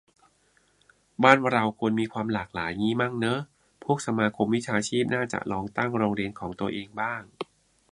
[1.23, 3.39] บ้านเราควรมีความหลากหลายงี้มั่งเนอะ
[3.83, 7.21] พวกสมาคมวิชาชีพน่าจะลองตั้งโรงเรียนของตัวเองบ้าง